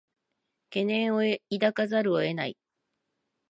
[0.71, 1.19] 懸念を
[1.51, 2.57] 抱かざるを得ない